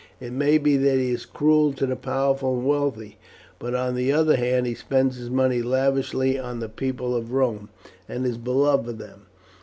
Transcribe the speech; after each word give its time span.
It 0.19 0.33
may 0.33 0.57
be 0.57 0.77
that 0.77 0.97
he 0.97 1.11
is 1.11 1.27
cruel 1.27 1.73
to 1.73 1.85
the 1.85 1.95
powerful 1.95 2.55
and 2.57 2.65
wealthy, 2.65 3.19
but 3.59 3.75
on 3.75 3.93
the 3.93 4.11
other 4.11 4.35
hand 4.35 4.65
he 4.65 4.73
spends 4.73 5.17
his 5.17 5.29
money 5.29 5.61
lavishly 5.61 6.39
on 6.39 6.59
the 6.59 6.69
people 6.69 7.15
of 7.15 7.33
Rome, 7.33 7.69
and 8.09 8.25
is 8.25 8.39
beloved 8.39 8.97
by 8.97 9.05
them. 9.05 9.27